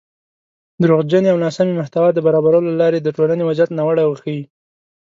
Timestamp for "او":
1.33-1.37